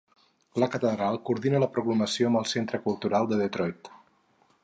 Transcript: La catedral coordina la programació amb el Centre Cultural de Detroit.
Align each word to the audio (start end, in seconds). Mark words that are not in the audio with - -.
La 0.61 0.69
catedral 0.75 1.19
coordina 1.27 1.59
la 1.65 1.67
programació 1.75 2.31
amb 2.31 2.41
el 2.41 2.49
Centre 2.55 2.81
Cultural 2.87 3.31
de 3.33 3.41
Detroit. 3.45 3.93